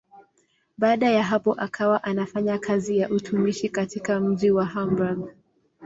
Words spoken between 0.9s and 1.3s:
ya